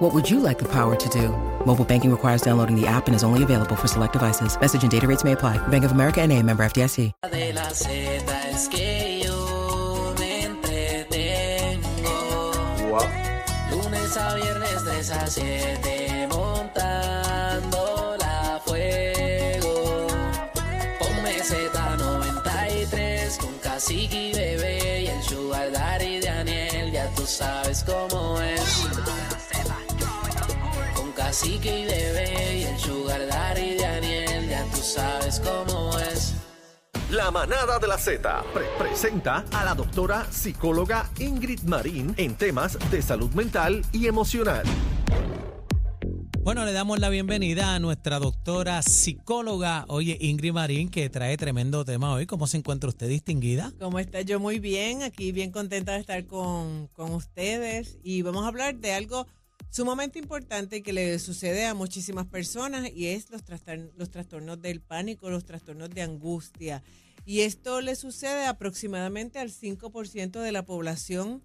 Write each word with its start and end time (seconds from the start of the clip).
What 0.00 0.14
would 0.14 0.30
you 0.30 0.40
like 0.40 0.58
the 0.58 0.64
power 0.72 0.96
to 0.96 1.08
do? 1.10 1.28
Mobile 1.66 1.84
banking 1.84 2.10
requires 2.10 2.40
downloading 2.40 2.74
the 2.74 2.86
app 2.86 3.06
and 3.06 3.14
is 3.14 3.22
only 3.22 3.42
available 3.42 3.76
for 3.76 3.86
select 3.86 4.14
devices. 4.14 4.58
Message 4.58 4.82
and 4.82 4.90
data 4.90 5.06
rates 5.06 5.24
may 5.24 5.32
apply. 5.32 5.58
Bank 5.68 5.84
of 5.84 5.92
America 5.92 6.22
and 6.22 6.32
a 6.32 6.42
member 6.42 6.62
FDIC. 6.62 7.12
de 7.30 7.52
la 7.52 7.68
Z 7.68 7.90
es 8.50 8.66
que 8.68 9.20
yo 9.26 10.14
me 10.18 10.44
entretengo. 10.44 11.84
Lunes 13.70 14.16
a 14.16 14.34
viernes 14.36 14.84
3 14.86 15.10
a 15.10 15.26
7 15.26 16.28
montando 16.30 18.16
la 18.18 18.58
fuego. 18.64 20.06
Ponme 20.98 21.42
Z93 21.42 23.36
con 23.36 23.52
Cacique 23.58 24.30
y 24.30 24.32
Bebé 24.32 25.02
y 25.02 25.06
el 25.08 25.22
Sugar 25.22 25.70
Daddy 25.70 26.20
de 26.20 26.26
Daniel, 26.26 26.90
ya 26.90 27.06
tú 27.14 27.26
sabes 27.26 27.84
cómo 27.84 28.40
es. 28.40 28.88
Cacique 31.30 31.82
y 31.82 31.84
Bebé 31.84 32.58
y 32.58 32.62
el 32.64 32.76
Sugar 32.76 33.24
Daddy 33.24 33.74
de 33.74 33.82
Daniel, 33.82 34.48
ya 34.48 34.64
tú 34.64 34.78
sabes 34.78 35.38
cómo 35.38 35.96
es. 35.96 36.34
La 37.08 37.30
manada 37.30 37.78
de 37.78 37.86
la 37.86 37.98
Z 37.98 38.42
pre- 38.52 38.64
presenta 38.76 39.44
a 39.52 39.64
la 39.64 39.76
doctora 39.76 40.26
psicóloga 40.28 41.08
Ingrid 41.20 41.60
Marín 41.62 42.14
en 42.16 42.34
temas 42.34 42.76
de 42.90 43.00
salud 43.00 43.30
mental 43.30 43.84
y 43.92 44.08
emocional. 44.08 44.64
Bueno, 46.42 46.64
le 46.64 46.72
damos 46.72 46.98
la 46.98 47.10
bienvenida 47.10 47.76
a 47.76 47.78
nuestra 47.78 48.18
doctora 48.18 48.82
psicóloga, 48.82 49.84
oye, 49.86 50.18
Ingrid 50.20 50.52
Marín, 50.52 50.88
que 50.88 51.10
trae 51.10 51.36
tremendo 51.36 51.84
tema 51.84 52.12
hoy. 52.12 52.26
¿Cómo 52.26 52.48
se 52.48 52.56
encuentra 52.56 52.88
usted 52.88 53.08
distinguida? 53.08 53.70
¿Cómo 53.78 54.00
está? 54.00 54.22
Yo 54.22 54.40
muy 54.40 54.58
bien, 54.58 55.04
aquí 55.04 55.30
bien 55.30 55.52
contenta 55.52 55.92
de 55.92 56.00
estar 56.00 56.26
con, 56.26 56.88
con 56.88 57.12
ustedes 57.12 57.98
y 58.02 58.22
vamos 58.22 58.44
a 58.44 58.48
hablar 58.48 58.74
de 58.78 58.94
algo 58.94 59.28
sumamente 59.70 60.18
importante 60.18 60.82
que 60.82 60.92
le 60.92 61.18
sucede 61.18 61.64
a 61.66 61.74
muchísimas 61.74 62.26
personas 62.26 62.90
y 62.94 63.06
es 63.06 63.30
los, 63.30 63.44
trastorn- 63.44 63.90
los 63.96 64.10
trastornos 64.10 64.60
del 64.60 64.80
pánico, 64.80 65.30
los 65.30 65.44
trastornos 65.44 65.90
de 65.90 66.02
angustia. 66.02 66.82
Y 67.24 67.40
esto 67.40 67.80
le 67.80 67.94
sucede 67.96 68.46
aproximadamente 68.46 69.38
al 69.38 69.50
5% 69.50 70.40
de 70.40 70.52
la 70.52 70.64
población 70.64 71.42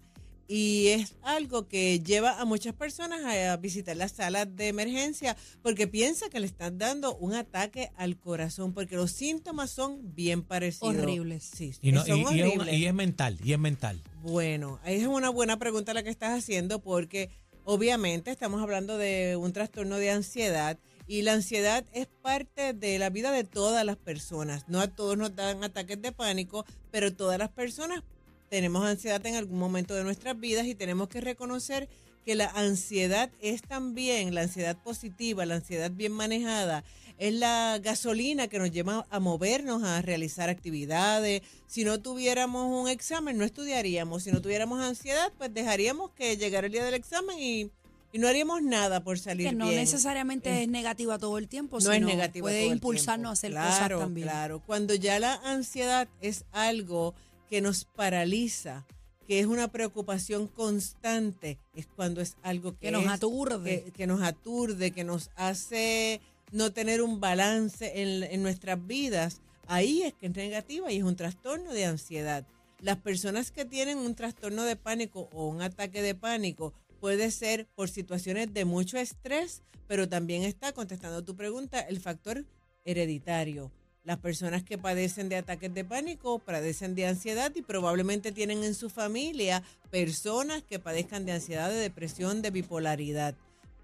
y 0.48 0.88
es 0.88 1.16
algo 1.22 1.66
que 1.66 1.98
lleva 2.00 2.40
a 2.40 2.44
muchas 2.44 2.72
personas 2.72 3.20
a, 3.24 3.56
visitar 3.56 3.96
las 3.96 4.12
salas 4.12 4.46
de 4.54 4.68
emergencia 4.68 5.36
porque 5.60 5.88
piensa 5.88 6.28
que 6.30 6.38
le 6.38 6.46
están 6.46 6.78
dando 6.78 7.16
un 7.16 7.34
ataque 7.34 7.90
al 7.96 8.16
corazón 8.16 8.72
porque 8.72 8.94
los 8.94 9.10
síntomas 9.10 9.70
son 9.70 10.14
bien 10.14 10.42
parecidos. 10.42 10.94
Horribles. 10.96 11.42
Sí, 11.52 11.72
Y, 11.82 11.90
no- 11.92 12.06
son 12.06 12.20
y- 12.32 12.36
y 12.38 12.42
es, 12.42 12.72
y 12.88 12.92
mental, 12.92 13.38
y 13.42 13.52
es 13.54 13.58
mental. 13.58 14.02
Bueno, 14.22 14.78
ahí 14.84 14.96
es 15.00 15.06
una 15.08 15.30
buena 15.30 15.58
pregunta 15.58 15.92
la 15.94 16.02
que 16.04 16.10
estás 16.10 16.38
haciendo 16.38 16.80
porque 16.80 17.28
obviamente 17.66 18.30
estamos 18.30 18.62
hablando 18.62 18.96
de 18.96 19.36
un 19.36 19.52
trastorno 19.52 19.96
de 19.96 20.10
ansiedad 20.10 20.78
y 21.08 21.22
la 21.22 21.32
ansiedad 21.32 21.84
es 21.92 22.06
parte 22.06 22.72
de 22.72 22.98
la 22.98 23.10
vida 23.10 23.32
de 23.32 23.42
todas 23.42 23.84
las 23.84 23.96
personas. 23.96 24.68
No 24.68 24.80
a 24.80 24.86
todos 24.86 25.18
nos 25.18 25.34
dan 25.34 25.62
ataques 25.64 26.00
de 26.00 26.12
pánico, 26.12 26.64
pero 26.92 27.12
todas 27.12 27.38
las 27.38 27.50
personas 27.50 28.04
tenemos 28.48 28.84
ansiedad 28.84 29.24
en 29.26 29.34
algún 29.34 29.58
momento 29.58 29.94
de 29.94 30.04
nuestras 30.04 30.38
vidas 30.38 30.66
y 30.66 30.76
tenemos 30.76 31.08
que 31.08 31.20
reconocer 31.20 31.88
que 32.24 32.36
la 32.36 32.46
ansiedad 32.54 33.30
es 33.40 33.62
también, 33.62 34.34
la 34.34 34.42
ansiedad 34.42 34.80
positiva, 34.80 35.44
la 35.44 35.56
ansiedad 35.56 35.90
bien 35.90 36.12
manejada, 36.12 36.84
es 37.18 37.32
la 37.34 37.78
gasolina 37.82 38.48
que 38.48 38.58
nos 38.58 38.70
lleva 38.70 39.06
a 39.10 39.20
movernos, 39.20 39.82
a 39.82 40.02
realizar 40.02 40.48
actividades. 40.48 41.42
Si 41.66 41.82
no 41.84 42.00
tuviéramos 42.00 42.66
un 42.70 42.88
examen, 42.88 43.38
no 43.38 43.44
estudiaríamos. 43.44 44.22
Si 44.24 44.32
no 44.32 44.42
tuviéramos 44.42 44.80
ansiedad, 44.80 45.32
pues 45.38 45.52
dejaríamos 45.54 46.10
que 46.10 46.36
llegara 46.36 46.66
el 46.66 46.72
día 46.72 46.84
del 46.84 46.94
examen 46.94 47.38
y, 47.38 47.70
y 48.12 48.18
no 48.18 48.28
haríamos 48.28 48.62
nada 48.62 49.02
por 49.02 49.18
salir 49.18 49.48
Que 49.48 49.54
no 49.54 49.66
bien. 49.68 49.80
necesariamente 49.80 50.62
es 50.62 50.68
negativa 50.68 51.18
todo 51.18 51.38
el 51.38 51.48
tiempo, 51.48 51.78
No 51.80 51.92
es 51.92 52.02
negativa 52.02 52.44
puede 52.44 52.60
todo 52.60 52.66
el 52.70 52.76
impulsarnos 52.76 53.30
a 53.30 53.32
hacer 53.32 53.50
claro, 53.52 53.70
cosas 53.96 53.98
también. 53.98 54.28
Claro, 54.28 54.62
cuando 54.66 54.94
ya 54.94 55.18
la 55.18 55.34
ansiedad 55.44 56.08
es 56.20 56.44
algo 56.52 57.14
que 57.48 57.60
nos 57.62 57.84
paraliza, 57.86 58.84
que 59.26 59.40
es 59.40 59.46
una 59.46 59.68
preocupación 59.68 60.46
constante, 60.48 61.58
es 61.74 61.86
cuando 61.86 62.20
es 62.20 62.36
algo 62.42 62.72
que, 62.72 62.86
Que 62.86 62.90
nos 62.92 63.04
es- 63.04 63.10
aturde. 63.10 63.84
que, 63.84 63.90
que 63.92 64.06
nos 64.06 64.22
aturde, 64.22 64.90
que 64.92 65.02
nos 65.04 65.30
hace 65.36 66.20
no 66.52 66.72
tener 66.72 67.02
un 67.02 67.20
balance 67.20 68.02
en, 68.02 68.42
nuestras 68.42 68.84
vidas. 68.86 69.40
Ahí 69.66 70.02
es 70.02 70.14
que 70.14 70.26
es 70.26 70.34
negativa 70.34 70.92
y 70.92 70.98
es 70.98 71.02
un 71.02 71.16
trastorno 71.16 71.72
de 71.72 71.86
ansiedad. 71.86 72.46
Las 72.80 72.98
personas 72.98 73.50
que 73.50 73.64
tienen 73.64 73.98
un 73.98 74.14
trastorno 74.14 74.64
de 74.64 74.76
pánico 74.76 75.28
o 75.32 75.46
un 75.48 75.62
ataque 75.62 76.02
de 76.02 76.14
pánico 76.14 76.72
puede 77.00 77.30
ser 77.30 77.66
por 77.74 77.88
situaciones 77.88 78.52
de 78.52 78.64
mucho 78.64 78.98
estrés, 78.98 79.62
pero 79.86 80.08
también 80.08 80.42
está, 80.42 80.72
contestando 80.72 81.24
tu 81.24 81.36
pregunta, 81.36 81.80
el 81.80 82.00
factor 82.00 82.44
hereditario. 82.84 83.72
Las 84.04 84.18
personas 84.18 84.62
que 84.62 84.78
padecen 84.78 85.28
de 85.28 85.36
ataques 85.36 85.74
de 85.74 85.84
pánico 85.84 86.38
padecen 86.38 86.94
de 86.94 87.08
ansiedad 87.08 87.50
y 87.56 87.62
probablemente 87.62 88.30
tienen 88.30 88.62
en 88.62 88.74
su 88.76 88.88
familia 88.88 89.64
personas 89.90 90.62
que 90.62 90.78
padezcan 90.78 91.26
de 91.26 91.32
ansiedad, 91.32 91.70
de 91.70 91.76
depresión, 91.76 92.40
de 92.40 92.50
bipolaridad. 92.52 93.34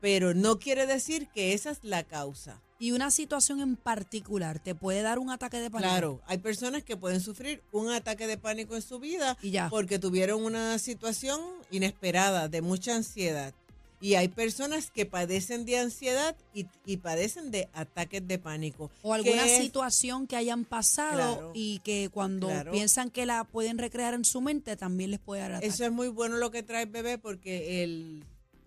Pero 0.02 0.34
no 0.34 0.58
quiere 0.58 0.84
decir 0.86 1.28
que 1.28 1.54
esa 1.54 1.70
es 1.70 1.78
la 1.82 2.04
causa. 2.04 2.60
Y 2.78 2.90
una 2.90 3.10
situación 3.12 3.60
en 3.60 3.76
particular 3.76 4.58
te 4.58 4.74
puede 4.74 5.00
dar 5.02 5.18
un 5.20 5.30
ataque 5.30 5.58
de 5.60 5.70
pánico. 5.70 5.88
Claro, 5.90 6.20
hay 6.26 6.38
personas 6.38 6.82
que 6.82 6.96
pueden 6.96 7.20
sufrir 7.20 7.62
un 7.72 7.88
ataque 7.90 8.26
de 8.26 8.36
pánico 8.36 8.74
en 8.76 8.82
su 8.82 8.98
vida 8.98 9.38
Y 9.40 9.52
ya. 9.52 9.70
porque 9.70 9.98
tuvieron 10.00 10.42
una 10.44 10.78
situación 10.80 11.40
inesperada 11.70 12.48
de 12.48 12.60
mucha 12.60 12.94
ansiedad. 12.96 13.54
Y 14.00 14.16
hay 14.16 14.26
personas 14.26 14.90
que 14.90 15.06
padecen 15.06 15.64
de 15.64 15.78
ansiedad 15.78 16.34
y, 16.52 16.66
y 16.84 16.96
padecen 16.96 17.52
de 17.52 17.68
ataques 17.72 18.26
de 18.26 18.36
pánico. 18.40 18.90
O 19.02 19.14
alguna 19.14 19.44
que 19.44 19.56
es- 19.58 19.62
situación 19.62 20.26
que 20.26 20.34
hayan 20.34 20.64
pasado 20.64 21.12
Claro. 21.36 21.52
y 21.54 21.78
que 21.84 22.10
cuando 22.12 22.48
Claro. 22.48 22.72
piensan 22.72 23.10
que 23.10 23.26
la 23.26 23.44
pueden 23.44 23.78
recrear 23.78 24.14
en 24.14 24.24
su 24.24 24.40
mente 24.40 24.76
también 24.76 25.12
les 25.12 25.20
puede 25.20 25.42
dar 25.42 25.52
ataque. 25.52 25.68
Eso 25.68 25.84
es 25.84 25.92
muy 25.92 26.08
bueno 26.08 26.36
lo 26.38 26.50
que 26.50 26.64
trae 26.64 26.86
bebé 26.86 27.16
porque 27.18 27.84
el, 27.84 28.24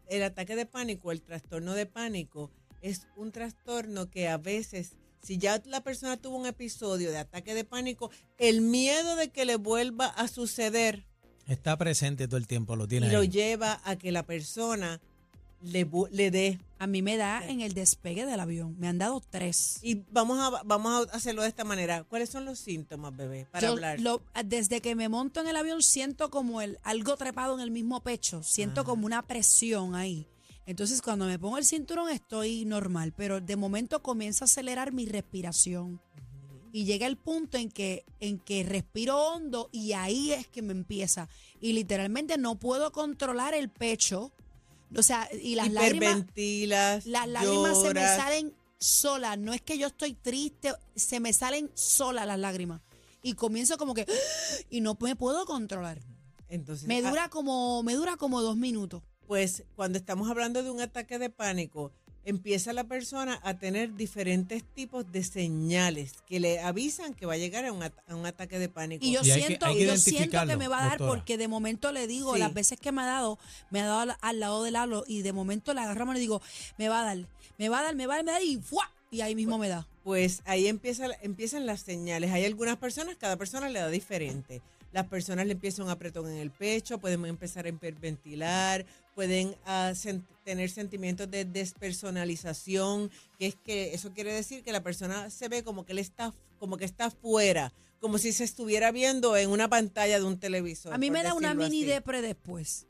el 0.09 0.23
ataque 0.23 0.55
de 0.55 0.65
pánico, 0.65 1.11
el 1.11 1.21
trastorno 1.21 1.73
de 1.73 1.85
pánico, 1.85 2.51
es 2.81 3.07
un 3.15 3.31
trastorno 3.31 4.09
que 4.09 4.27
a 4.27 4.37
veces, 4.37 4.95
si 5.21 5.37
ya 5.37 5.61
la 5.65 5.83
persona 5.83 6.17
tuvo 6.17 6.37
un 6.37 6.45
episodio 6.45 7.11
de 7.11 7.17
ataque 7.17 7.53
de 7.53 7.63
pánico, 7.63 8.11
el 8.37 8.61
miedo 8.61 9.15
de 9.15 9.29
que 9.29 9.45
le 9.45 9.55
vuelva 9.55 10.07
a 10.07 10.27
suceder 10.27 11.05
Está 11.47 11.77
presente 11.77 12.27
todo 12.27 12.37
el 12.37 12.47
tiempo, 12.47 12.75
lo 12.75 12.87
tiene 12.87 13.07
y 13.07 13.11
lo 13.11 13.23
lleva 13.23 13.79
a 13.83 13.97
que 13.97 14.11
la 14.11 14.25
persona 14.25 14.99
le, 15.61 15.89
le 16.11 16.31
dé. 16.31 16.59
A 16.77 16.87
mí 16.87 17.01
me 17.01 17.17
da 17.17 17.45
en 17.47 17.61
el 17.61 17.73
despegue 17.73 18.25
del 18.25 18.39
avión. 18.39 18.75
Me 18.77 18.87
han 18.87 18.97
dado 18.97 19.21
tres. 19.29 19.79
Y 19.81 20.03
vamos 20.11 20.39
a, 20.39 20.61
vamos 20.63 21.07
a 21.07 21.15
hacerlo 21.15 21.41
de 21.41 21.47
esta 21.47 21.63
manera. 21.63 22.03
¿Cuáles 22.03 22.29
son 22.29 22.45
los 22.45 22.59
síntomas, 22.59 23.15
bebé? 23.15 23.47
Para 23.51 23.65
Yo 23.67 23.73
hablar. 23.73 23.99
lo- 23.99 24.21
desde 24.45 24.81
que 24.81 24.93
me 24.95 25.07
monto 25.09 25.39
en 25.41 25.47
el 25.47 25.55
avión 25.55 25.81
siento 25.81 26.29
como 26.29 26.61
el 26.61 26.77
algo 26.83 27.15
trepado 27.17 27.55
en 27.55 27.61
el 27.61 27.71
mismo 27.71 28.01
pecho, 28.01 28.43
siento 28.43 28.81
Ajá. 28.81 28.89
como 28.89 29.05
una 29.05 29.21
presión 29.25 29.95
ahí. 29.95 30.27
Entonces 30.67 31.01
cuando 31.01 31.25
me 31.25 31.37
pongo 31.39 31.57
el 31.57 31.65
cinturón 31.65 32.09
estoy 32.09 32.65
normal, 32.65 33.13
pero 33.15 33.39
de 33.39 33.55
momento 33.55 34.01
comienza 34.01 34.45
a 34.45 34.47
acelerar 34.47 34.91
mi 34.91 35.05
respiración. 35.05 36.01
Y 36.73 36.83
llega 36.83 37.07
el 37.07 37.15
punto 37.15 37.57
en 37.57 37.69
que, 37.69 38.03
en 38.19 38.37
que 38.37 38.63
respiro 38.63 39.17
hondo 39.17 39.69
y 39.71 39.93
ahí 39.93 40.33
es 40.33 40.47
que 40.47 40.61
me 40.61 40.73
empieza. 40.73 41.29
Y 41.61 41.71
literalmente 41.71 42.37
no 42.37 42.59
puedo 42.59 42.91
controlar 42.91 43.53
el 43.53 43.69
pecho. 43.69 44.33
O 44.97 45.03
sea, 45.03 45.29
y 45.31 45.55
las 45.55 45.71
lágrimas, 45.71 46.25
las 47.05 47.27
lágrimas 47.27 47.81
se 47.81 47.93
me 47.93 48.01
salen 48.01 48.53
solas. 48.79 49.37
No 49.37 49.53
es 49.53 49.61
que 49.61 49.77
yo 49.77 49.87
estoy 49.87 50.13
triste, 50.13 50.73
se 50.95 51.19
me 51.19 51.33
salen 51.33 51.71
solas 51.73 52.27
las 52.27 52.39
lágrimas. 52.39 52.81
Y 53.21 53.33
comienzo 53.33 53.77
como 53.77 53.93
que 53.93 54.05
y 54.69 54.81
no 54.81 54.97
me 54.99 55.15
puedo 55.15 55.45
controlar. 55.45 55.99
Entonces, 56.47 56.87
Me 56.87 56.99
ah, 56.99 57.09
dura 57.09 57.29
como 57.29 57.81
me 57.83 57.93
dura 57.95 58.17
como 58.17 58.41
dos 58.41 58.55
minutos. 58.57 59.01
Pues 59.27 59.63
cuando 59.75 59.97
estamos 59.97 60.29
hablando 60.29 60.61
de 60.61 60.69
un 60.69 60.79
ataque 60.79 61.17
de 61.17 61.29
pánico, 61.29 61.91
empieza 62.25 62.73
la 62.73 62.83
persona 62.85 63.39
a 63.43 63.57
tener 63.59 63.95
diferentes 63.95 64.63
tipos 64.63 65.09
de 65.11 65.23
señales 65.23 66.13
que 66.27 66.39
le 66.39 66.59
avisan 66.59 67.13
que 67.13 67.25
va 67.25 67.33
a 67.33 67.37
llegar 67.37 67.65
a 67.65 67.71
un, 67.71 67.83
at- 67.83 67.93
a 68.07 68.15
un 68.15 68.25
ataque 68.25 68.59
de 68.59 68.67
pánico. 68.67 69.05
Y 69.05 69.13
yo 69.13 69.21
Y 69.23 69.31
hay 69.31 69.41
que- 69.41 69.47
siento, 69.47 69.65
hay 69.67 69.77
que 69.77 69.85
yo 69.85 69.97
siento 69.97 70.45
que 70.45 70.57
me 70.57 70.67
va 70.67 70.79
a 70.79 70.81
dar 70.89 70.97
doctora. 70.99 71.11
porque 71.21 71.37
de 71.37 71.47
momento 71.47 71.91
le 71.91 72.07
digo, 72.07 72.33
Sí. 72.33 72.39
las 72.39 72.53
veces 72.53 72.79
que 72.79 72.91
me 72.91 73.01
ha 73.03 73.05
dado, 73.05 73.39
me 73.69 73.81
ha 73.81 73.85
dado 73.85 73.99
al, 73.99 74.15
al 74.21 74.39
lado 74.39 74.63
del 74.63 74.75
halo 74.75 75.03
y 75.07 75.21
de 75.21 75.33
momento 75.33 75.73
le 75.73 75.81
agarramos 75.81 76.13
y 76.13 76.17
le 76.17 76.19
digo, 76.21 76.41
me 76.77 76.89
va 76.89 77.01
a 77.01 77.05
dar, 77.05 77.27
me 77.57 77.69
va 77.69 77.79
a 77.79 77.83
dar, 77.83 77.95
me 77.95 78.07
va 78.07 78.15
a 78.15 78.17
dar, 78.17 78.25
me 78.25 78.31
va 78.31 78.33
a 78.33 78.39
dar 78.39 78.43
y 78.43 78.57
¡fua! 78.57 78.91
Y 79.11 79.21
ahí 79.21 79.35
mismo 79.35 79.57
me 79.57 79.69
da. 79.69 79.87
pues 80.03 80.41
ahí 80.45 80.67
empieza, 80.67 81.07
empiezan 81.23 81.65
las 81.65 81.81
señales. 81.81 82.31
Hay 82.31 82.43
algunas 82.45 82.77
personas, 82.77 83.15
cada 83.17 83.37
persona 83.37 83.69
le 83.69 83.79
da 83.79 83.89
diferente. 83.89 84.61
Las 84.95 85.07
personas 85.07 85.45
le 85.45 85.51
empiezan 85.51 85.83
un 85.83 85.91
apretón 85.91 86.31
en 86.31 86.37
el 86.37 86.51
pecho, 86.51 86.99
pueden 86.99 87.25
empezar 87.25 87.65
a 87.65 87.67
hiperventilar, 87.67 88.85
pueden 89.13 89.53
ah, 89.65 89.91
tener 90.45 90.69
sentimientos 90.69 91.29
de 91.29 91.43
despersonalización, 91.43 93.11
que 93.37 93.47
es 93.47 93.55
que 93.55 93.93
eso 93.93 94.13
quiere 94.13 94.31
decir 94.31 94.63
que 94.63 94.71
la 94.71 94.81
persona 94.83 95.29
se 95.29 95.49
ve 95.49 95.65
como 95.65 95.85
que 95.85 95.91
él 95.91 95.99
está, 95.99 96.33
como 96.59 96.77
que 96.77 96.85
está 96.85 97.11
fuera, 97.11 97.73
como 97.99 98.17
si 98.17 98.31
se 98.31 98.45
estuviera 98.45 98.93
viendo 98.93 99.35
en 99.35 99.49
una 99.49 99.67
pantalla 99.67 100.17
de 100.17 100.23
un 100.23 100.39
televisor. 100.39 100.93
A 100.93 100.97
mí 100.97 101.11
me 101.11 101.23
da 101.23 101.33
una 101.33 101.53
mini 101.53 101.81
así. 101.81 101.85
depre 101.87 102.21
después. 102.21 102.87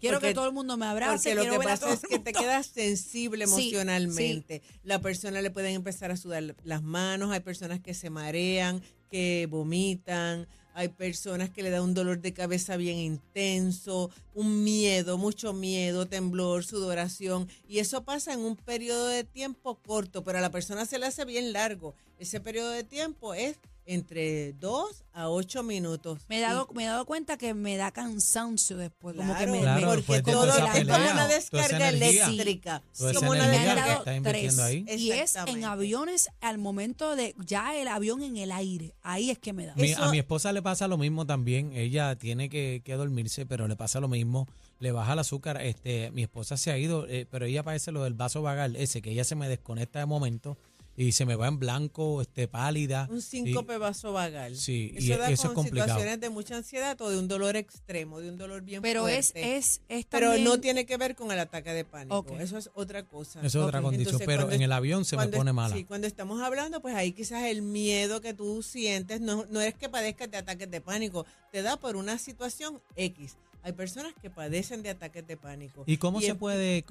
Quiero 0.00 0.16
Porque- 0.16 0.30
que 0.30 0.34
todo 0.34 0.48
el 0.48 0.52
mundo 0.52 0.76
me 0.76 0.86
abrace. 0.86 1.32
Porque 1.32 1.48
lo 1.48 1.60
que 1.60 1.64
pasa 1.64 1.92
es 1.92 2.00
que 2.00 2.18
te 2.18 2.32
quedas 2.32 2.66
sensible 2.66 3.46
Sí, 3.46 3.52
emocionalmente. 3.52 4.62
La 4.82 5.00
persona 5.00 5.40
le 5.40 5.52
pueden 5.52 5.76
empezar 5.76 6.10
a 6.10 6.16
sudar 6.16 6.56
las 6.64 6.82
manos, 6.82 7.30
hay 7.30 7.38
personas 7.38 7.78
que 7.78 7.94
se 7.94 8.10
marean, 8.10 8.82
que 9.12 9.46
vomitan, 9.48 10.48
hay 10.76 10.88
personas 10.88 11.48
que 11.48 11.62
le 11.62 11.70
da 11.70 11.80
un 11.80 11.94
dolor 11.94 12.20
de 12.20 12.34
cabeza 12.34 12.76
bien 12.76 12.98
intenso, 12.98 14.10
un 14.34 14.62
miedo, 14.62 15.16
mucho 15.16 15.54
miedo, 15.54 16.06
temblor, 16.06 16.66
sudoración. 16.66 17.48
Y 17.66 17.78
eso 17.78 18.04
pasa 18.04 18.34
en 18.34 18.40
un 18.40 18.56
periodo 18.56 19.06
de 19.06 19.24
tiempo 19.24 19.76
corto, 19.76 20.22
pero 20.22 20.36
a 20.36 20.42
la 20.42 20.50
persona 20.50 20.84
se 20.84 20.98
le 20.98 21.06
hace 21.06 21.24
bien 21.24 21.54
largo. 21.54 21.94
Ese 22.18 22.40
periodo 22.40 22.68
de 22.68 22.84
tiempo 22.84 23.32
es 23.32 23.56
entre 23.86 24.52
2 24.54 25.04
a 25.12 25.28
8 25.30 25.62
minutos. 25.62 26.20
Me 26.28 26.38
he, 26.38 26.40
dado, 26.40 26.68
me 26.74 26.84
he 26.84 26.86
dado 26.86 27.06
cuenta 27.06 27.36
que 27.38 27.54
me 27.54 27.76
da 27.76 27.90
cansancio 27.92 28.76
después. 28.76 29.16
como 29.16 29.32
que 29.32 29.44
Claro, 29.44 29.52
me, 29.52 29.60
Claro, 29.60 29.90
me- 29.96 30.02
porque 30.02 30.22
todo 30.22 30.48
es 30.48 30.54
como 30.56 30.72
pelea, 30.72 30.82
una 30.84 30.92
toda 30.92 31.14
esa 31.14 31.28
descarga 31.28 31.88
eléctrica. 31.88 32.82
esa 32.92 33.12
como 33.14 33.30
una 33.30 33.46
me 33.48 33.56
han 33.58 33.76
dado 33.76 34.02
tres. 34.22 34.58
ahí. 34.58 34.84
Y 34.88 35.12
es 35.12 35.36
en 35.36 35.64
aviones 35.64 36.28
al 36.40 36.58
momento 36.58 37.16
de 37.16 37.34
ya 37.44 37.76
el 37.76 37.88
avión 37.88 38.22
en 38.22 38.36
el 38.36 38.52
aire. 38.52 38.94
Ahí 39.02 39.30
es 39.30 39.38
que 39.38 39.52
me 39.52 39.66
da. 39.66 39.74
Mi- 39.76 39.92
Eso- 39.92 40.02
a 40.02 40.10
mi 40.10 40.18
esposa 40.18 40.52
le 40.52 40.62
pasa 40.62 40.88
lo 40.88 40.98
mismo 40.98 41.24
también. 41.26 41.72
Ella 41.72 42.16
tiene 42.16 42.48
que, 42.48 42.82
que 42.84 42.94
dormirse, 42.94 43.46
pero 43.46 43.68
le 43.68 43.76
pasa 43.76 44.00
lo 44.00 44.08
mismo. 44.08 44.46
Le 44.78 44.92
baja 44.92 45.14
el 45.14 45.20
azúcar. 45.20 45.62
Este, 45.62 46.10
mi 46.10 46.22
esposa 46.22 46.56
se 46.56 46.70
ha 46.70 46.76
ido, 46.78 47.06
eh, 47.08 47.26
pero 47.30 47.46
ella 47.46 47.62
padece 47.62 47.92
lo 47.92 48.04
del 48.04 48.12
vaso 48.14 48.42
vagal, 48.42 48.76
ese 48.76 49.00
que 49.00 49.10
ella 49.12 49.24
se 49.24 49.34
me 49.34 49.48
desconecta 49.48 50.00
de 50.00 50.06
momento 50.06 50.58
y 50.96 51.12
se 51.12 51.26
me 51.26 51.34
va 51.36 51.48
en 51.48 51.58
blanco, 51.58 52.20
este, 52.22 52.48
pálida. 52.48 53.06
Un 53.10 53.20
síncope 53.22 53.76
vasovagal. 53.78 54.56
Sí, 54.56 54.92
eso 54.96 55.04
y 55.04 55.08
da 55.16 55.30
eso 55.30 55.32
es 55.32 55.40
con 55.48 55.54
complicado. 55.54 55.88
situaciones 55.88 56.20
de 56.20 56.30
mucha 56.30 56.56
ansiedad 56.56 57.00
o 57.00 57.10
de 57.10 57.18
un 57.18 57.28
dolor 57.28 57.56
extremo, 57.56 58.20
de 58.20 58.30
un 58.30 58.38
dolor 58.38 58.62
bien 58.62 58.82
Pero 58.82 59.06
es, 59.08 59.32
fuerte. 59.32 59.56
es, 59.56 59.80
es 59.88 60.06
pero 60.06 60.28
también- 60.28 60.44
no 60.44 60.60
tiene 60.60 60.86
que 60.86 60.96
ver 60.96 61.14
con 61.14 61.30
el 61.32 61.38
ataque 61.38 61.72
de 61.72 61.84
pánico. 61.84 62.24
Eso 62.38 62.56
es 62.58 62.70
otra 62.74 63.02
cosa. 63.02 63.40
Eso 63.40 63.60
es 63.60 63.66
otra 63.66 63.82
condición, 63.82 64.14
entonces, 64.14 64.26
pero 64.26 64.48
en 64.50 64.60
es- 64.60 64.64
el 64.64 64.72
avión 64.72 65.04
se 65.04 65.16
me 65.16 65.28
pone 65.28 65.50
es- 65.50 65.54
mala. 65.54 65.74
Sí, 65.74 65.84
cuando 65.84 66.06
estamos 66.06 66.40
hablando, 66.40 66.80
pues 66.80 66.94
ahí 66.94 67.12
quizás 67.12 67.44
el 67.44 67.62
miedo 67.62 68.20
que 68.20 68.32
tú 68.34 68.62
sientes 68.62 69.20
no, 69.20 69.44
no 69.50 69.60
es 69.60 69.74
que 69.74 69.88
padezcas 69.88 70.30
de 70.30 70.38
ataques 70.38 70.70
de 70.70 70.80
pánico, 70.80 71.26
te 71.52 71.62
da 71.62 71.76
por 71.76 71.96
una 71.96 72.18
situación 72.18 72.80
X. 72.96 73.36
Hay 73.66 73.72
personas 73.72 74.12
que 74.22 74.30
padecen 74.30 74.84
de 74.84 74.90
ataques 74.90 75.26
de 75.26 75.36
pánico. 75.36 75.82
¿Y 75.88 75.96
cómo 75.96 76.20
se 76.20 76.36
puede, 76.36 76.84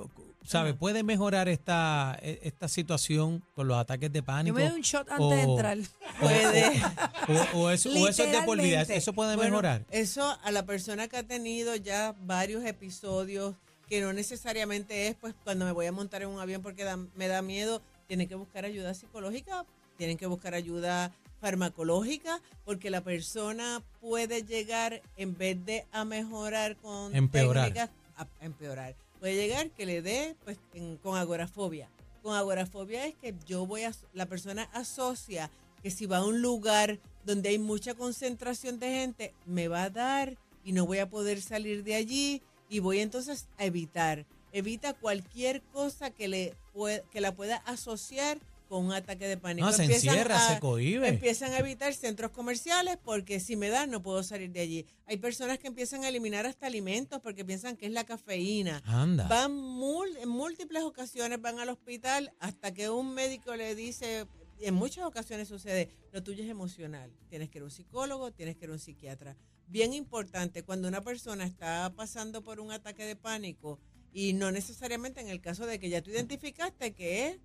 sabe, 0.44 0.74
puede 0.74 1.04
mejorar 1.04 1.48
esta, 1.48 2.20
e- 2.22 2.42
esta 2.44 2.68
situación 2.68 3.42
con 3.56 3.70
los 3.70 3.78
ataques 3.78 4.12
de 4.12 4.20
Yo 4.20 4.26
pánico? 4.26 4.58
me 4.58 4.68
doy 4.68 4.76
un 4.80 4.82
shot 4.82 5.10
antes 5.10 5.30
de 5.38 5.42
entrar. 5.44 5.78
Puede. 6.20 6.82
O, 7.54 7.60
o 7.60 7.70
eso, 7.72 7.90
o 7.92 8.08
eso 8.10 8.24
es 8.26 8.32
de 8.34 8.42
por 8.42 8.62
vida, 8.62 8.82
eso 8.82 9.14
puede 9.14 9.38
Bueno, 9.38 9.52
mejorar. 9.52 9.86
Eso 9.90 10.38
a 10.44 10.52
la 10.52 10.66
persona 10.66 11.08
que 11.08 11.16
ha 11.16 11.24
tenido 11.24 11.78
ya 11.78 12.14
varios 12.26 12.66
episodios, 12.66 13.56
que 13.88 14.02
no 14.02 14.12
necesariamente 14.12 15.08
es 15.08 15.16
pues 15.16 15.34
cuando 15.46 15.64
me 15.64 15.72
voy 15.72 15.86
a 15.86 15.94
montar 15.94 16.24
en 16.24 16.28
un 16.28 16.42
avión 16.42 16.62
porque 16.62 16.84
da- 16.84 16.98
me 17.16 17.30
da 17.30 17.42
miedo, 17.42 17.82
tienen 18.08 18.28
que 18.28 18.36
buscar 18.36 18.66
ayuda 18.66 18.94
psicológica, 18.94 19.66
tienen 19.98 20.18
que 20.18 20.26
buscar 20.26 20.54
ayuda 20.54 21.14
farmacológica, 21.46 22.42
porque 22.66 22.90
la 22.90 23.02
persona 23.02 23.84
puede 24.02 24.42
llegar, 24.42 25.04
en 25.16 25.38
vez 25.38 25.64
de 25.64 25.86
a 25.92 26.04
mejorar 26.04 26.76
con 26.78 27.16
Empeorar. 27.16 27.66
técnicas, 27.66 27.92
a, 28.18 28.26
empeorar. 28.44 28.96
Puede 29.20 29.36
llegar 29.36 29.70
que 29.70 29.86
le 29.86 30.02
dé 30.02 30.36
pues 30.44 30.58
en- 30.74 30.98
con 30.98 31.16
agorafobia. 31.16 31.88
Con 32.24 32.36
agorafobia 32.36 33.06
es 33.06 33.14
que 33.14 33.36
yo 33.46 33.68
voy 33.68 33.84
a, 33.84 33.92
la 34.14 34.26
persona 34.26 34.64
asocia 34.74 35.52
que 35.84 35.92
si 35.92 36.08
va 36.08 36.18
a 36.18 36.26
un 36.26 36.42
lugar 36.42 36.98
donde 37.26 37.50
hay 37.50 37.60
mucha 37.60 37.94
concentración 37.94 38.80
de 38.80 38.90
gente, 38.90 39.34
me 39.46 39.68
va 39.68 39.84
a 39.84 39.90
dar 39.92 40.38
y 40.64 40.72
no 40.72 40.88
voy 40.88 40.98
a 40.98 41.08
poder 41.12 41.44
salir 41.44 41.84
de 41.84 41.94
allí 41.94 42.42
y 42.70 42.80
voy 42.80 43.02
entonces 43.02 43.46
a 43.60 43.66
evitar. 43.66 44.26
Evita 44.52 44.94
cualquier 44.94 45.62
cosa 45.62 46.10
que, 46.10 46.28
le 46.28 46.56
que 47.12 47.22
la 47.22 47.36
pueda 47.36 47.58
asociar 47.68 48.40
con 48.76 48.86
un 48.88 48.92
ataque 48.92 49.26
de 49.26 49.38
pánico. 49.38 49.66
No, 49.66 49.72
se 49.72 49.84
Empiezan 49.84 50.10
encierra, 50.16 50.48
a- 50.50 50.54
se 50.56 50.60
cohíbe. 50.60 51.08
Empiezan 51.08 51.54
a 51.54 51.60
evitar 51.60 51.94
centros 51.94 52.32
comerciales 52.32 52.98
porque 53.02 53.40
si 53.40 53.56
me 53.56 53.70
da 53.70 53.88
no 53.88 54.04
puedo 54.04 54.22
salir 54.22 54.52
de 54.52 54.60
allí. 54.60 54.86
Hay 55.06 55.16
personas 55.16 55.60
que 55.60 55.68
empiezan 55.68 56.04
a 56.04 56.10
eliminar 56.10 56.46
hasta 56.46 56.68
alimentos 56.68 57.22
porque 57.22 57.46
piensan 57.46 57.78
que 57.78 57.86
es 57.86 57.94
la 57.94 58.04
cafeína. 58.04 58.82
Anda. 58.86 59.30
Van 59.30 59.54
mul- 59.54 60.18
en 60.22 60.28
múltiples 60.28 60.84
ocasiones, 60.84 61.42
van 61.42 61.58
al 61.60 61.70
hospital 61.70 62.34
hasta 62.42 62.74
que 62.74 62.90
un 62.90 63.14
médico 63.14 63.56
le 63.56 63.76
dice, 63.76 64.26
en 64.60 64.74
muchas 64.74 65.06
ocasiones 65.06 65.48
sucede, 65.48 65.90
lo 66.12 66.22
tuyo 66.22 66.44
es 66.44 66.50
emocional. 66.50 67.14
Tienes 67.30 67.50
que 67.50 67.60
ir 67.60 67.62
a 67.62 67.66
un 67.66 67.72
psicólogo, 67.72 68.32
tienes 68.34 68.58
que 68.58 68.66
ir 68.66 68.72
a 68.72 68.74
un 68.74 68.80
psiquiatra. 68.80 69.38
Bien 69.68 69.94
importante, 69.94 70.64
cuando 70.64 70.90
una 70.90 71.00
persona 71.02 71.46
está 71.46 71.94
pasando 71.96 72.44
por 72.44 72.60
un 72.60 72.74
ataque 72.74 73.06
de 73.06 73.16
pánico 73.16 73.80
y 74.12 74.34
no 74.34 74.52
necesariamente 74.52 75.22
en 75.22 75.30
el 75.30 75.40
caso 75.40 75.66
de 75.66 75.80
que 75.80 75.90
ya 75.90 76.02
tú 76.02 76.12
identificaste 76.12 76.94
que 76.94 77.28
es 77.30 77.40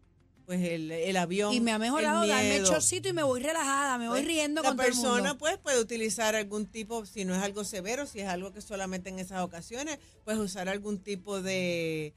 pues 0.51 0.63
el, 0.63 0.91
el 0.91 1.17
avión. 1.17 1.55
Y 1.55 1.61
me 1.61 1.71
ha 1.71 1.79
mejorado 1.79 2.25
el 2.25 2.31
darme 2.31 2.57
el 2.57 2.65
chorcito 2.65 3.09
y 3.09 3.13
me 3.13 3.23
voy 3.23 3.41
relajada, 3.41 3.99
me 3.99 4.09
voy 4.09 4.17
Pues, 4.17 4.27
riendo 4.27 4.63
la 4.63 4.71
con 4.71 4.77
todo 4.79 4.87
el 4.89 4.93
persona 4.93 5.39
pues 5.39 5.59
puede 5.59 5.79
utilizar 5.79 6.35
algún 6.35 6.67
tipo, 6.67 7.07
si 7.07 7.25
no 7.25 7.37
es 7.37 7.41
algo 7.41 7.63
severo, 7.63 8.05
si 8.05 8.19
es 8.19 8.27
algo 8.27 8.53
que 8.53 8.61
solamente 8.61 9.11
en 9.11 9.21
esas 9.21 9.43
ocasiones, 9.43 10.01
pues 10.25 10.39
usar 10.39 10.69
algún 10.69 10.99
tipo 10.99 11.41
de 11.41 12.15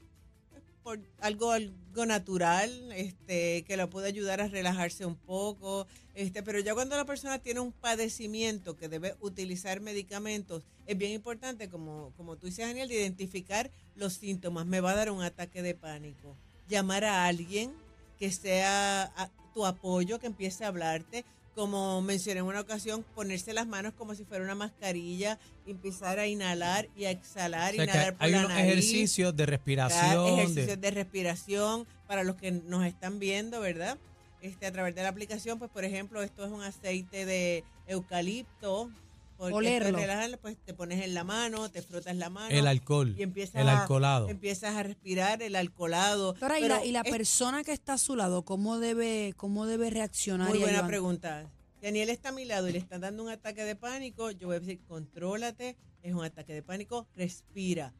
por 0.82 0.98
algo 1.20 1.52
algo 1.52 2.06
natural, 2.06 2.90
este, 2.96 3.62
que 3.68 3.76
lo 3.76 3.88
puede 3.88 4.08
ayudar 4.08 4.40
a 4.40 4.48
relajarse 4.48 5.06
un 5.06 5.14
poco, 5.14 5.86
este, 6.14 6.42
pero 6.42 6.58
ya 6.58 6.74
cuando 6.74 6.96
la 6.96 7.04
persona 7.04 7.38
tiene 7.38 7.60
un 7.60 7.70
padecimiento 7.70 8.76
que 8.76 8.88
debe 8.88 9.14
utilizar 9.20 9.80
medicamentos, 9.80 10.64
es 10.86 10.98
bien 10.98 11.12
importante, 11.12 11.68
como, 11.68 12.12
como 12.16 12.36
tú 12.36 12.46
dices, 12.46 12.66
Daniel, 12.66 12.88
de 12.88 12.96
identificar 12.96 13.70
los 13.94 14.14
síntomas. 14.14 14.66
Me 14.66 14.80
va 14.80 14.90
a 14.90 14.96
dar 14.96 15.12
un 15.12 15.22
ataque 15.22 15.62
de 15.62 15.76
pánico. 15.76 16.36
Llamar 16.66 17.04
a 17.04 17.26
alguien 17.26 17.83
que 18.24 18.32
sea 18.32 19.02
a- 19.16 19.28
tu 19.52 19.66
apoyo, 19.66 20.18
que 20.18 20.26
empiece 20.26 20.64
a 20.64 20.68
hablarte. 20.68 21.24
Como 21.54 22.00
mencioné 22.00 22.40
en 22.40 22.46
una 22.46 22.60
ocasión, 22.60 23.04
ponerse 23.14 23.52
las 23.52 23.66
manos 23.68 23.92
como 23.96 24.14
si 24.14 24.24
fuera 24.24 24.42
una 24.42 24.54
mascarilla, 24.56 25.38
empezar 25.66 26.18
a 26.18 26.26
inhalar 26.26 26.88
y 26.96 27.04
a 27.04 27.10
exhalar, 27.10 27.74
O 27.74 27.76
sea, 27.76 27.84
que 27.86 27.92
inhalar 27.92 28.14
por 28.14 28.24
hay 28.24 28.32
la 28.32 28.38
unos 28.38 28.48
nariz. 28.50 28.64
ejercicios 28.72 29.36
de 29.36 29.46
respiración. 29.46 30.26
ejercicios 30.26 30.66
de- 30.66 30.76
de 30.78 30.90
respiración 30.90 31.86
para 32.08 32.24
los 32.24 32.36
que 32.36 32.50
nos 32.50 32.84
están 32.86 33.18
viendo, 33.18 33.60
¿verdad? 33.60 33.98
Este, 34.40 34.66
a 34.66 34.72
través 34.72 34.94
de 34.94 35.02
la 35.02 35.08
aplicación, 35.10 35.58
pues 35.58 35.70
por 35.70 35.84
ejemplo, 35.84 36.22
esto 36.22 36.44
es 36.44 36.50
un 36.50 36.62
aceite 36.62 37.24
de 37.26 37.62
eucalipto. 37.86 38.90
Porque 39.36 39.54
Olerlo. 39.54 39.98
relajante, 39.98 40.38
pues 40.38 40.56
te 40.58 40.74
pones 40.74 41.02
en 41.02 41.12
la 41.12 41.24
mano, 41.24 41.68
te 41.70 41.82
frotas 41.82 42.14
la 42.16 42.30
mano. 42.30 42.50
el 42.54 42.66
alcohol, 42.68 43.14
y 43.18 43.22
empiezas 43.24 43.62
el 43.62 43.68
a- 43.68 43.80
alcoholado. 43.82 44.28
Empiezas 44.28 44.76
a 44.76 44.82
respirar 44.84 45.42
el 45.42 45.56
alcoholado. 45.56 46.26
Doctora, 46.34 46.58
y 46.58 46.62
Pero 46.62 46.76
la, 46.76 46.84
y 46.84 46.92
la 46.92 47.00
es 47.00 47.10
persona 47.10 47.64
que 47.64 47.72
está 47.72 47.94
a 47.94 47.98
su 47.98 48.14
lado, 48.14 48.44
¿cómo 48.44 48.78
debe, 48.78 49.34
cómo 49.36 49.66
debe 49.66 49.90
reaccionar? 49.90 50.48
Muy 50.48 50.58
buena 50.58 50.86
pregunta. 50.86 51.50
Daniel 51.82 52.08
está 52.10 52.28
a 52.30 52.32
mi 52.32 52.44
lado 52.44 52.68
y 52.68 52.72
le 52.72 52.78
están 52.78 53.00
dando 53.02 53.22
un 53.24 53.28
ataque 53.28 53.64
de 53.64 53.76
pánico. 53.76 54.30
Yo 54.30 54.46
voy 54.46 54.56
a 54.56 54.60
decir, 54.60 54.80
contrólate, 54.88 55.76
es 56.02 56.14
un 56.14 56.24
ataque 56.24 56.54
de 56.54 56.62
pánico, 56.62 57.06
respira. 57.16 57.92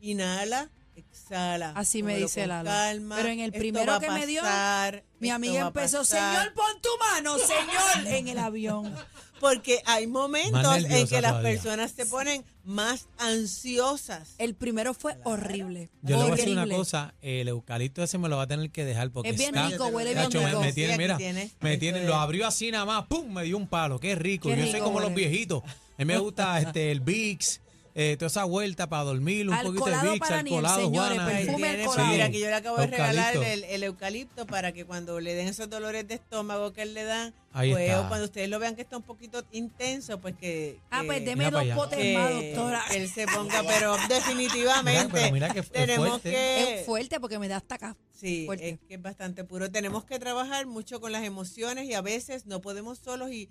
Inhala, 0.00 0.70
exhala. 0.96 1.72
Así 1.76 2.02
me 2.02 2.16
dice 2.16 2.46
Lalo. 2.46 2.68
calma. 2.70 3.16
Pero 3.16 3.28
en 3.28 3.40
el 3.40 3.52
primero 3.52 4.00
que 4.00 4.10
me 4.10 4.26
dio, 4.26 4.42
pasar, 4.42 5.04
Mi 5.20 5.30
amiga 5.30 5.66
empezó, 5.68 5.98
pasar". 5.98 6.34
señor, 6.36 6.54
pon 6.54 6.80
tu 6.82 6.88
mano, 6.98 7.36
señor, 7.38 8.06
en 8.14 8.28
el 8.28 8.38
avión. 8.38 8.92
Porque 9.40 9.82
hay 9.84 10.06
momentos 10.06 10.76
en 10.84 11.06
que 11.06 11.20
las 11.20 11.32
todavía. 11.32 11.42
personas 11.50 11.92
se 11.92 12.06
ponen 12.06 12.42
más 12.64 13.06
ansiosas. 13.18 14.34
El 14.38 14.54
primero 14.54 14.94
fue 14.94 15.16
horrible. 15.24 15.90
Yo 16.02 16.16
le 16.16 16.22
voy 16.22 16.32
a 16.32 16.36
decir 16.36 16.52
una 16.52 16.62
horrible. 16.62 16.78
cosa, 16.78 17.14
el 17.20 17.48
eucalipto 17.48 18.02
ese 18.02 18.16
me 18.18 18.28
lo 18.30 18.38
va 18.38 18.44
a 18.44 18.46
tener 18.46 18.70
que 18.70 18.84
dejar 18.84 19.10
porque 19.10 19.30
Es 19.30 19.36
bien 19.36 19.54
está- 19.54 19.68
rico, 19.68 19.86
huele 19.88 20.14
bien 20.14 20.28
me, 20.32 20.46
rico. 20.46 20.60
me 20.60 20.68
Sí, 20.68 20.74
tiene, 20.74 20.96
mira, 20.98 21.16
tiene. 21.18 21.50
me 21.60 21.76
tiene, 21.76 22.04
lo 22.04 22.14
abrió 22.16 22.46
así 22.46 22.70
nada 22.70 22.86
más, 22.86 23.06
pum, 23.06 23.30
me 23.30 23.42
dio 23.44 23.58
un 23.58 23.66
palo, 23.68 24.00
qué 24.00 24.14
rico. 24.14 24.48
Qué 24.48 24.56
Yo 24.56 24.70
soy 24.70 24.80
como 24.80 25.00
los 25.00 25.12
viejitos. 25.14 25.62
A 25.64 25.68
mí 25.98 26.04
me 26.06 26.18
gusta 26.18 26.58
este 26.60 26.90
el 26.90 27.00
Vicks, 27.00 27.60
eh, 27.98 28.16
toda 28.18 28.26
esa 28.26 28.44
vuelta 28.44 28.88
para 28.90 29.04
dormir, 29.04 29.48
un 29.48 29.56
poquito 29.58 29.86
de 29.86 30.10
Vicks, 30.10 30.30
alcoholado, 30.30 30.80
señores, 30.82 31.16
Juana. 31.18 31.30
Perfume 31.32 32.06
mira, 32.10 32.30
que 32.30 32.40
yo 32.40 32.46
le 32.48 32.54
acabo 32.54 32.76
de 32.76 32.86
regalar 32.88 33.36
el, 33.36 33.64
el 33.64 33.82
eucalipto 33.84 34.46
para 34.46 34.72
que 34.72 34.84
cuando 34.84 35.18
le 35.18 35.32
den 35.34 35.48
esos 35.48 35.70
dolores 35.70 36.06
de 36.06 36.14
estómago 36.14 36.74
que 36.74 36.82
él 36.82 36.92
le 36.92 37.04
dan, 37.04 37.32
Ahí 37.54 37.72
pues, 37.72 37.88
está. 37.88 38.02
o 38.02 38.08
cuando 38.08 38.26
ustedes 38.26 38.50
lo 38.50 38.58
vean 38.58 38.76
que 38.76 38.82
está 38.82 38.98
un 38.98 39.02
poquito 39.02 39.42
intenso, 39.50 40.20
pues 40.20 40.34
que, 40.36 40.78
Ah, 40.90 41.00
que- 41.00 41.06
pues 41.06 41.24
deme 41.24 41.50
dos 41.50 41.64
potes 41.74 41.98
que 41.98 42.14
más, 42.18 42.30
doctora. 42.32 42.84
él 42.94 43.08
se 43.08 43.26
ponga, 43.26 43.62
pero 43.66 43.96
definitivamente 44.10 45.00
Mira, 45.04 45.08
pero 45.12 45.32
mira 45.32 45.48
que 45.54 45.62
tenemos 45.62 46.08
fuerte. 46.20 46.30
que 46.32 46.80
Es 46.80 46.86
fuerte 46.86 47.18
porque 47.18 47.38
me 47.38 47.48
da 47.48 47.56
hasta 47.56 47.76
acá. 47.76 47.96
Sí, 48.12 48.44
Fuerte. 48.46 48.68
es 48.70 48.78
que 48.88 48.94
es 48.94 49.02
bastante 49.02 49.44
puro. 49.44 49.70
Tenemos 49.70 50.04
que 50.04 50.18
trabajar 50.18 50.66
mucho 50.66 51.00
con 51.00 51.12
las 51.12 51.22
emociones 51.24 51.84
y 51.86 51.94
a 51.94 52.00
veces 52.02 52.46
no 52.46 52.60
podemos 52.60 52.98
solos 52.98 53.30
y, 53.30 53.48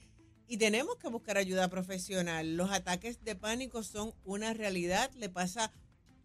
y 0.48 0.58
tenemos 0.58 0.96
que 0.98 1.08
buscar 1.10 1.38
ayuda 1.38 1.68
profesional. 1.70 2.56
Los 2.58 2.72
ataques 2.72 3.24
de 3.24 3.36
pánico 3.36 3.84
son 3.84 4.14
una 4.24 4.54
realidad, 4.54 5.12
le 5.16 5.30
pasa 5.30 5.72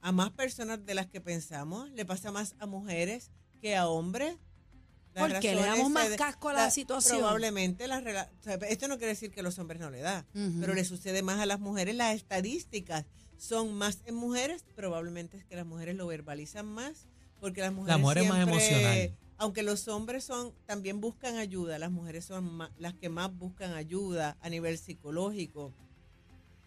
a 0.03 0.13
más 0.13 0.31
personas 0.31 0.85
de 0.85 0.95
las 0.95 1.07
que 1.07 1.21
pensamos, 1.21 1.91
le 1.91 2.05
pasa 2.05 2.31
más 2.33 2.55
a 2.59 2.67
mujeres 2.67 3.31
que 3.61 3.77
a 3.77 3.87
hombres. 3.89 4.37
Las 5.13 5.25
Porque 5.33 5.55
le 5.55 5.63
damos 5.63 5.91
más 5.91 6.09
casco 6.17 6.49
a 6.51 6.53
la 6.55 6.71
situación. 6.71 7.19
Probablemente 7.19 7.89
las 7.89 8.03
rela- 8.05 8.29
o 8.39 8.43
sea, 8.43 8.55
esto 8.69 8.87
no 8.89 8.97
quiere 8.97 9.13
decir 9.15 9.31
que 9.33 9.43
los 9.43 9.59
hombres 9.59 9.81
no 9.81 9.91
le 9.91 10.01
da, 10.01 10.25
pero 10.61 10.73
le 10.75 10.85
sucede 10.85 11.23
más 11.23 11.41
a 11.41 11.47
las 11.47 11.59
mujeres. 11.59 11.97
Las 11.97 12.15
estadísticas 12.15 13.07
son 13.37 13.75
más 13.75 14.03
en 14.07 14.15
mujeres, 14.15 14.65
probablemente 14.77 15.37
es 15.39 15.45
que 15.45 15.57
las 15.57 15.67
mujeres 15.67 15.97
lo 15.97 16.07
verbalizan 16.07 16.67
más, 16.67 17.07
porque 17.41 17.61
las 17.61 17.73
mujeres 17.73 17.97
mujer 18.01 18.19
es 18.19 18.29
más 18.29 18.39
emocional. 18.71 19.17
Aunque 19.41 19.63
los 19.63 19.89
hombres 19.89 20.25
son 20.25 20.53
también 20.67 21.01
buscan 21.01 21.39
ayuda, 21.39 21.79
las 21.79 21.91
mujeres 21.91 22.27
son 22.27 22.59
las 22.79 22.93
que 22.93 23.09
más 23.09 23.35
buscan 23.35 23.73
ayuda 23.73 24.37
a 24.43 24.51
nivel 24.51 24.77
psicológico. 24.77 25.73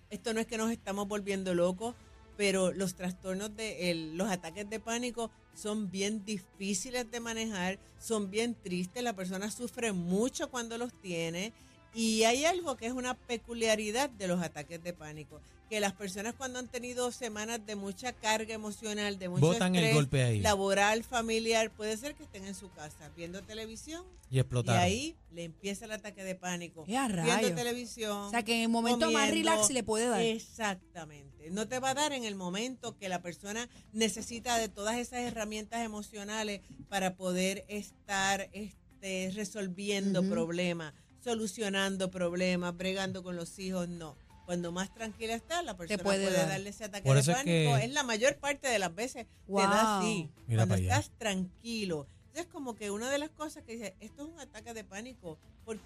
Esto 0.10 0.34
no 0.34 0.40
es 0.40 0.48
que 0.48 0.58
nos 0.58 0.72
estamos 0.72 1.08
volviendo 1.08 1.54
locos, 1.54 1.94
pero 2.36 2.72
los 2.72 2.96
trastornos 2.96 3.56
de 3.56 4.12
los 4.16 4.28
ataques 4.28 4.68
de 4.72 4.80
pánico 4.80 5.30
son 5.54 5.92
bien 5.92 6.26
difíciles 6.26 7.12
de 7.12 7.20
manejar, 7.20 7.78
son 8.00 8.32
bien 8.32 8.56
tristes, 8.56 9.04
la 9.04 9.14
persona 9.14 9.52
sufre 9.52 9.92
mucho 9.92 10.50
cuando 10.50 10.80
los 10.80 11.00
tiene 11.00 11.54
y 11.94 12.24
hay 12.24 12.46
algo 12.46 12.76
que 12.78 12.88
es 12.88 12.94
una 12.94 13.14
peculiaridad 13.16 14.10
de 14.10 14.28
los 14.28 14.42
ataques 14.42 14.84
de 14.84 14.94
pánico, 14.94 15.40
que 15.70 15.80
las 15.80 15.94
personas 15.94 16.36
cuando 16.36 16.60
han 16.60 16.68
tenido 16.68 17.12
semanas 17.12 17.66
de 17.66 17.76
mucha 17.76 18.14
carga 18.14 18.54
emocional, 18.54 19.18
de 19.18 19.30
mucho 19.30 19.42
Botan 19.42 19.74
el 19.76 19.84
estrés 19.84 19.96
golpe 19.96 20.24
ahí. 20.24 20.40
laboral, 20.42 21.04
familiar, 21.04 21.72
puede 21.72 21.98
ser 21.98 22.14
que 22.16 22.24
estén 22.24 22.46
en 22.46 22.54
su 22.56 22.70
casa 22.72 23.10
viendo 23.16 23.42
televisión 23.42 24.06
Y 24.30 24.36
y 24.36 24.40
explotaron. 24.40 24.82
ahí 24.82 25.16
le 25.32 25.46
empieza 25.46 25.86
el 25.86 25.92
ataque 25.92 26.24
de 26.24 26.36
pánico. 26.36 26.86
¡Ya, 26.88 27.08
Viendo 27.08 27.24
rayos! 27.32 27.56
televisión. 27.56 28.18
O 28.18 28.30
sea, 28.30 28.44
que 28.44 28.56
en 28.56 28.62
el 28.64 28.70
momento 28.70 29.10
más 29.12 29.32
relax 29.32 29.72
le 29.72 29.84
puede 29.84 30.08
dar. 30.08 30.22
Exactamente. 30.22 31.50
No 31.50 31.68
te 31.68 31.80
va 31.80 31.92
a 31.92 31.94
dar 31.94 32.14
en 32.14 32.24
el 32.24 32.36
momento 32.36 32.98
que 32.98 33.10
la 33.10 33.22
persona 33.22 33.68
necesita 33.94 34.58
de 34.58 34.70
todas 34.70 34.98
esas 34.98 35.20
herramientas 35.22 35.84
emocionales 35.84 36.62
para 36.90 37.16
poder 37.16 37.66
estar 37.68 38.50
este, 38.54 39.32
resolviendo 39.34 40.24
problemas, 40.30 40.94
solucionando 41.24 42.12
problemas, 42.12 42.76
bregando 42.76 43.24
con 43.24 43.36
los 43.36 43.58
hijos. 43.60 43.88
No. 43.88 44.16
Cuando 44.46 44.72
más 44.74 44.94
tranquila 44.94 45.36
está, 45.36 45.62
la 45.62 45.78
persona 45.78 46.04
puede 46.04 46.26
puede, 46.26 46.38
dar. 46.38 46.50
darle 46.50 46.70
ese 46.70 46.84
ataque 46.84 47.04
Por 47.06 47.16
de 47.16 47.22
eso 47.22 47.32
es 47.32 47.38
pánico. 47.38 47.52
que- 47.78 47.86
Es 47.86 47.92
la 47.94 48.04
mayor 48.04 48.36
parte 48.38 48.68
de 48.68 48.78
las 48.78 48.94
veces 48.94 49.26
Wow. 49.48 49.62
te 49.62 49.68
da 49.68 50.00
así. 50.00 50.30
Mira 50.48 50.66
Cuando 50.66 50.68
para 50.76 50.82
allá. 50.82 51.00
estás 51.00 51.18
tranquilo. 51.18 52.08
Es 52.34 52.46
como 52.48 52.76
que 52.76 52.92
una 52.92 53.10
de 53.10 53.20
las 53.20 53.30
cosas 53.30 53.64
que 53.64 53.74
dice, 53.74 53.96
esto 54.02 54.24
es 54.24 54.30
un 54.34 54.40
ataque 54.40 54.74
de 54.74 54.84
pánico, 54.84 55.38
porque 55.66 55.84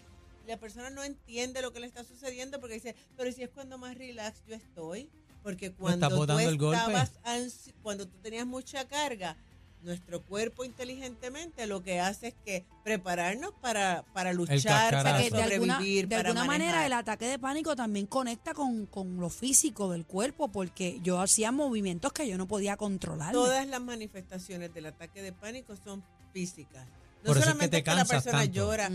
la 0.47 0.57
persona 0.57 0.89
no 0.89 1.03
entiende 1.03 1.61
lo 1.61 1.71
que 1.73 1.79
le 1.81 1.85
está 1.87 2.03
sucediendo 2.03 2.59
porque 2.59 2.75
dice, 2.75 2.95
pero 3.15 3.31
si 3.31 3.43
es 3.43 3.49
cuando 3.49 3.77
más 3.77 3.95
relax 3.95 4.41
yo 4.47 4.55
estoy, 4.55 5.09
porque 5.43 5.71
cuando 5.73 6.07
tú 6.09 6.15
botando 6.15 6.41
el 6.49 6.57
golpe. 6.57 6.77
estabas 6.77 7.11
ansi- 7.23 7.73
cuando 7.83 8.07
tú 8.07 8.17
tenías 8.23 8.47
mucha 8.47 8.87
carga, 8.87 9.37
nuestro 9.81 10.21
cuerpo 10.21 10.65
inteligentemente 10.65 11.67
lo 11.67 11.83
que 11.83 11.99
hace 11.99 12.29
es 12.29 12.35
que 12.45 12.65
prepararnos 12.83 13.53
para, 13.61 14.03
para 14.13 14.33
luchar, 14.33 14.91
para 14.91 15.17
de 15.17 15.27
alguna, 15.43 15.75
sobrevivir, 15.75 16.07
de 16.07 16.15
para 16.15 16.29
alguna 16.29 16.45
manera 16.45 16.85
el 16.85 16.93
ataque 16.93 17.25
de 17.25 17.39
pánico 17.39 17.75
también 17.75 18.05
conecta 18.05 18.53
con, 18.53 18.85
con 18.87 19.17
lo 19.17 19.29
físico 19.29 19.91
del 19.91 20.05
cuerpo 20.05 20.49
porque 20.49 20.99
yo 21.03 21.21
hacía 21.21 21.51
movimientos 21.51 22.11
que 22.11 22.27
yo 22.27 22.37
no 22.37 22.47
podía 22.47 22.75
controlar. 22.77 23.33
Todas 23.33 23.67
las 23.67 23.81
manifestaciones 23.81 24.73
del 24.73 24.87
ataque 24.87 25.21
de 25.21 25.31
pánico 25.31 25.75
son 25.75 26.03
físicas. 26.33 26.85
No 27.23 27.27
Por 27.27 27.37
eso 27.37 27.39
es 27.39 27.45
que 27.45 27.51
solamente 27.51 27.77
te 27.77 27.83
que 27.83 27.95
la 27.95 28.05
persona 28.05 28.39
tanto. 28.39 28.53
llora, 28.53 28.91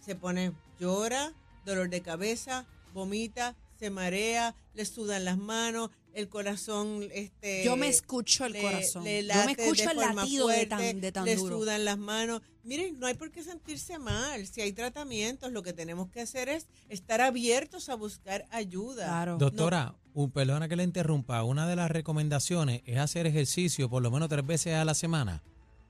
se 0.00 0.14
pone, 0.14 0.52
llora, 0.78 1.32
dolor 1.64 1.90
de 1.90 2.00
cabeza, 2.02 2.66
vomita, 2.94 3.54
se 3.78 3.90
marea, 3.90 4.54
le 4.74 4.84
sudan 4.84 5.24
las 5.24 5.36
manos, 5.38 5.90
el 6.16 6.28
corazón, 6.28 7.06
este, 7.12 7.62
Yo 7.64 7.76
me 7.76 7.88
escucho 7.88 8.46
el 8.46 8.54
le- 8.54 8.62
corazón. 8.62 9.04
le 9.04 9.24
yo 9.26 9.34
me 9.44 9.52
escucho 9.52 9.90
el 9.90 9.96
latido 9.98 10.48
de 10.48 10.66
tan, 10.66 11.00
de 11.00 11.12
tan 11.12 11.24
le 11.26 11.36
duro. 11.36 11.58
sudan 11.58 11.84
las 11.84 11.98
manos. 11.98 12.40
Miren, 12.64 12.98
no 12.98 13.06
hay 13.06 13.14
por 13.14 13.30
qué 13.30 13.42
sentirse 13.44 13.98
mal. 13.98 14.46
Si 14.46 14.60
hay 14.60 14.72
tratamientos, 14.72 15.52
lo 15.52 15.62
que 15.62 15.72
tenemos 15.72 16.08
que 16.10 16.20
hacer 16.22 16.48
es 16.48 16.66
estar 16.88 17.20
abiertos 17.20 17.88
a 17.88 17.94
buscar 17.94 18.46
ayuda. 18.50 19.06
Claro. 19.06 19.36
Doctora, 19.38 19.94
un- 20.14 20.30
perdona 20.30 20.68
que 20.68 20.76
le 20.76 20.82
interrumpa, 20.84 21.42
una 21.44 21.68
de 21.68 21.76
las 21.76 21.90
recomendaciones 21.90 22.82
es 22.86 22.98
hacer 22.98 23.26
ejercicio 23.26 23.88
por 23.90 24.02
lo 24.02 24.10
menos 24.10 24.28
tres 24.28 24.44
veces 24.46 24.74
a 24.74 24.84
la 24.84 24.94
semana. 24.94 25.42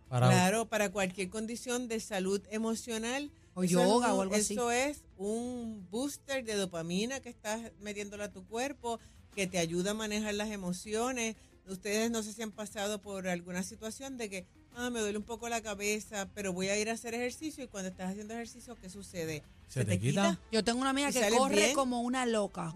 Para, 0.09 0.29
Claro, 0.29 0.67
para 0.69 0.91
cualquier 0.91 1.31
condición 1.31 1.89
de 1.89 1.99
salud 2.01 2.41
emocional. 2.51 3.31
O 3.55 3.63
eso 3.63 3.81
es 3.81 3.87
yoga 3.87 4.13
un- 4.13 4.19
o 4.19 4.23
algo 4.23 4.35
así. 4.35 4.53
Eso 4.55 4.71
es 4.71 5.03
un 5.17 5.87
booster 5.91 6.45
de 6.45 6.55
dopamina 6.57 7.21
que 7.21 7.29
estás 7.31 7.61
metiéndole 7.81 8.25
a 8.25 8.31
tu 8.33 8.45
cuerpo, 8.47 9.01
que 9.37 9.47
te 9.47 9.59
ayuda 9.59 9.93
a 9.93 9.95
manejar 9.95 10.35
las 10.35 10.51
emociones. 10.51 11.37
Ustedes 11.69 12.11
no 12.11 12.23
sé 12.23 12.33
si 12.33 12.43
han 12.43 12.53
pasado 12.53 13.01
por 13.03 13.29
alguna 13.29 13.63
situación 13.63 14.17
de 14.17 14.31
que, 14.31 14.47
ah, 14.75 14.89
me 14.91 15.01
duele 15.01 15.19
un 15.19 15.25
poco 15.25 15.49
la 15.49 15.61
cabeza, 15.61 16.29
pero 16.35 16.53
voy 16.53 16.69
a 16.69 16.79
ir 16.79 16.89
a 16.89 16.95
hacer 16.95 17.13
ejercicio 17.15 17.63
y 17.63 17.69
cuando 17.69 17.91
estás 17.91 18.11
haciendo 18.11 18.35
ejercicio, 18.35 18.75
¿qué 18.77 18.89
sucede? 18.89 19.43
¿Se 19.69 19.85
te 19.85 19.99
quita? 20.01 20.41
Yo 20.51 20.65
tengo 20.65 20.81
una 20.81 20.91
amiga 20.91 21.11
¿Y 21.11 21.13
que 21.13 21.29
corre 21.37 21.55
bien? 21.57 21.75
como 21.75 22.01
una 22.01 22.25
loca. 22.25 22.73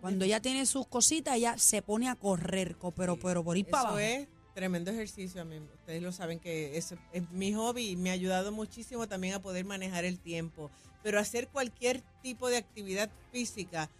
Cuando 0.00 0.24
ella 0.24 0.40
tiene 0.40 0.66
sus 0.66 0.86
cositas, 0.86 1.36
ella 1.36 1.56
se 1.58 1.80
pone 1.82 2.08
a 2.08 2.16
correr, 2.16 2.76
co- 2.76 2.90
pero, 2.90 3.16
pero 3.16 3.44
por 3.44 3.56
ir 3.56 3.66
para 3.66 3.82
Eso 3.82 3.88
abajo. 3.88 3.98
es 4.00 4.28
tremendo 4.54 4.90
ejercicio. 4.90 5.42
A 5.42 5.44
mí, 5.44 5.58
ustedes 5.58 6.02
lo 6.02 6.10
saben 6.10 6.40
que 6.40 6.76
eso 6.78 6.96
es 7.12 7.30
mi 7.30 7.52
hobby 7.52 7.90
y 7.90 7.96
me 7.96 8.08
ha 8.10 8.14
ayudado 8.14 8.50
muchísimo 8.50 9.06
también 9.06 9.34
a 9.34 9.42
poder 9.42 9.64
manejar 9.66 10.04
el 10.06 10.18
tiempo. 10.18 10.70
Pero 11.02 11.20
hacer 11.20 11.48
cualquier 11.48 12.02
tipo 12.22 12.48
de 12.48 12.56
actividad 12.56 13.10
física, 13.30 13.90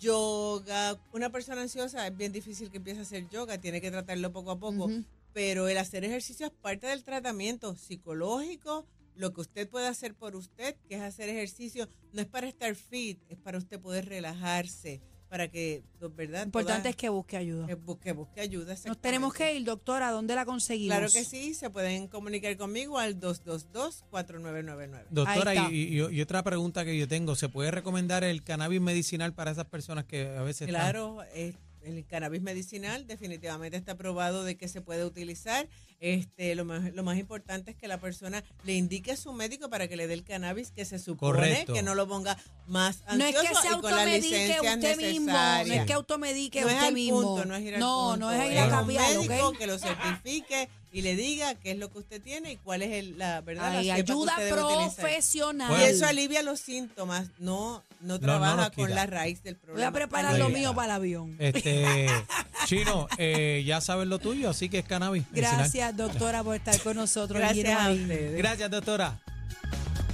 yoga, 0.00 0.98
una 1.12 1.30
persona 1.30 1.62
ansiosa 1.62 2.06
es 2.06 2.16
bien 2.16 2.32
difícil 2.32 2.70
que 2.70 2.78
empiece 2.78 3.00
a 3.00 3.02
hacer 3.02 3.28
yoga, 3.28 3.58
tiene 3.58 3.80
que 3.80 3.90
tratarlo 3.90 4.32
poco 4.32 4.50
a 4.50 4.58
poco. 4.58 4.90
Pero 5.32 5.68
el 5.68 5.78
hacer 5.78 6.04
ejercicio 6.04 6.46
es 6.46 6.52
parte 6.52 6.88
del 6.88 7.04
tratamiento 7.04 7.76
psicológico. 7.76 8.86
Lo 9.14 9.32
que 9.32 9.42
usted 9.42 9.68
puede 9.68 9.86
hacer 9.86 10.14
por 10.14 10.34
usted, 10.34 10.74
que 10.88 10.96
es 10.96 11.02
hacer 11.02 11.28
ejercicio, 11.28 11.88
no 12.12 12.22
es 12.22 12.26
para 12.26 12.48
estar 12.48 12.74
fit, 12.74 13.20
es 13.28 13.38
para 13.38 13.58
usted 13.58 13.78
poder 13.78 14.08
relajarse, 14.08 15.00
para 15.30 15.46
que, 15.48 15.82
¿verdad? 16.16 16.40
Lo 16.40 16.46
importante 16.46 16.80
Todas- 16.82 16.90
es 16.90 16.96
que 16.96 17.08
busque 17.08 17.36
ayuda. 17.36 17.66
que 17.68 17.74
busque, 17.76 18.12
busque 18.12 18.40
ayuda. 18.40 18.74
Nos 18.84 19.00
tenemos 19.00 19.32
que 19.32 19.54
ir, 19.54 19.64
doctora. 19.64 20.10
¿Dónde 20.10 20.34
la 20.34 20.44
conseguimos? 20.44 20.96
Claro 20.98 21.10
que 21.12 21.24
sí, 21.24 21.54
se 21.54 21.70
pueden 21.70 22.08
comunicar 22.08 22.56
conmigo 22.56 22.98
al 22.98 23.18
222-4999. 23.20 25.04
Doctora, 25.10 25.54
y, 25.70 25.98
y- 26.00 26.00
y 26.16 26.20
otra 26.20 26.42
pregunta 26.42 26.84
que 26.84 26.98
yo 26.98 27.06
tengo, 27.08 27.34
¿se 27.36 27.48
puede 27.48 27.70
recomendar 27.70 28.24
el 28.24 28.42
cannabis 28.42 28.80
medicinal 28.80 29.32
para 29.32 29.52
esas 29.52 29.66
personas 29.66 30.04
que 30.04 30.26
a 30.36 30.42
veces 30.42 30.62
están- 30.68 30.82
Claro, 30.82 31.18
eh, 31.32 31.54
el 31.82 32.04
cannabis 32.06 32.42
medicinal 32.42 33.06
definitivamente 33.06 33.76
está 33.76 33.96
probado 33.96 34.44
de 34.44 34.56
que 34.56 34.68
se 34.68 34.80
puede 34.82 35.04
utilizar. 35.04 35.68
Este, 36.00 36.54
lo 36.54 36.64
más, 36.64 36.92
lo 36.94 37.02
más 37.02 37.18
importante 37.18 37.72
es 37.72 37.76
que 37.76 37.86
la 37.86 37.98
persona 37.98 38.42
le 38.64 38.74
indique 38.74 39.12
a 39.12 39.16
su 39.16 39.32
médico 39.34 39.68
para 39.68 39.86
que 39.86 39.96
le 39.96 40.06
dé 40.06 40.14
el 40.14 40.24
cannabis 40.24 40.70
que 40.70 40.86
se 40.86 40.98
supone 40.98 41.32
Correcto. 41.38 41.74
que 41.74 41.82
no 41.82 41.94
lo 41.94 42.08
ponga 42.08 42.38
más 42.66 43.04
No 43.16 43.24
es 43.24 43.36
ansioso 43.36 43.60
que 43.62 43.68
se 43.68 43.68
y 43.68 43.80
con 43.80 44.68
usted 44.78 44.96
mismo. 44.96 45.32
No 45.32 45.74
es 45.74 45.84
que 45.86 45.92
automedique 45.92 46.62
No 46.62 46.68
es 46.68 46.74
usted 46.76 46.92
mismo. 46.92 47.20
punto, 47.22 47.44
no 47.44 47.54
es 47.54 47.62
ir 47.62 47.74
al 47.74 47.80
no, 47.80 48.10
punto. 48.12 48.16
no 48.16 48.32
es 48.32 48.50
ir 48.50 48.58
a 48.58 48.64
un 48.64 48.70
cambiar, 48.70 49.14
médico 49.16 49.48
¿ok? 49.48 49.58
que 49.58 49.66
lo 49.66 49.78
certifique 49.78 50.68
y 50.92 51.02
le 51.02 51.14
diga 51.14 51.54
qué 51.54 51.72
es 51.72 51.78
lo 51.78 51.92
que 51.92 51.98
usted 51.98 52.20
tiene 52.20 52.52
y 52.52 52.56
cuál 52.56 52.82
es 52.82 52.92
el, 52.92 53.16
la 53.18 53.40
verdad. 53.42 53.70
la 53.72 53.78
Ay, 53.78 53.86
que 53.86 53.92
ayuda 53.92 54.32
usted 54.32 54.44
debe 54.46 54.56
profesional. 54.60 55.80
Y 55.80 55.84
eso 55.84 56.06
alivia 56.06 56.42
los 56.42 56.58
síntomas, 56.60 57.28
no, 57.38 57.84
no 58.00 58.14
no 58.14 58.20
trabaja 58.20 58.70
con 58.70 58.90
la 58.90 59.06
raíz 59.06 59.42
del 59.42 59.54
Voy 59.56 59.64
problema. 59.66 59.88
a 59.88 59.92
preparar 59.92 60.38
lo 60.38 60.48
mío 60.48 60.74
para 60.74 60.86
el 60.86 60.90
avión. 60.92 61.36
Este, 61.38 62.06
Chino, 62.66 63.06
eh, 63.18 63.62
ya 63.64 63.80
sabes 63.80 64.08
lo 64.08 64.18
tuyo, 64.18 64.50
así 64.50 64.68
que 64.68 64.78
es 64.78 64.84
cannabis. 64.84 65.24
medicinal. 65.30 65.89
Gracias, 65.90 65.96
doctora, 65.96 66.44
por 66.44 66.56
estar 66.56 66.80
con 66.80 66.96
nosotros. 66.96 67.40
Gracias 67.40 67.80
a 67.80 67.90
ustedes. 67.90 68.36
Gracias, 68.36 68.70
doctora. 68.70 69.18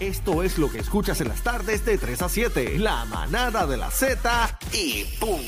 Esto 0.01 0.43
es 0.43 0.59
lo 0.59 0.71
que 0.71 0.79
escuchas 0.79 1.21
en 1.21 1.29
las 1.29 1.43
tardes 1.43 1.85
de 1.85 1.99
3 1.99 2.23
a 2.23 2.29
7. 2.29 2.79
La 2.79 3.05
manada 3.07 3.67
de 3.67 3.77
la 3.77 3.91
Z 3.91 4.59
y 4.73 5.05
punto. 5.19 5.43